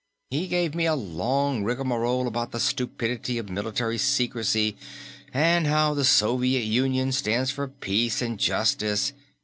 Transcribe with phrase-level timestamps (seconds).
[0.31, 4.75] He gave me a long rigmarole about the stupidity of military secrecy,
[5.31, 9.13] and how the Soviet Union stands for peace and justice.